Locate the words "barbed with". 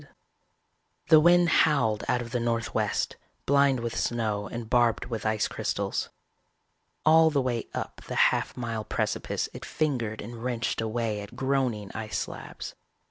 4.67-5.27